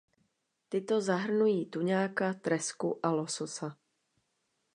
Tyto 0.69 1.01
zahrnují 1.01 1.65
tuňáka, 1.65 2.33
tresku 2.33 2.99
a 3.05 3.11
lososa. 3.11 3.77